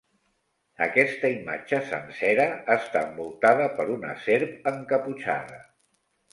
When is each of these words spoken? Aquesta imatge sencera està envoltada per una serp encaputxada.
Aquesta 0.85 1.29
imatge 1.33 1.81
sencera 1.91 2.49
està 2.77 3.05
envoltada 3.11 3.71
per 3.79 3.89
una 3.99 4.17
serp 4.27 4.69
encaputxada. 4.75 5.65